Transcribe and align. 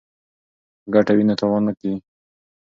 که 0.83 0.87
ګټه 0.93 1.11
وي 1.17 1.23
نو 1.27 1.35
تاوان 1.39 1.61
نه 1.67 1.73
کیږي. 1.79 1.99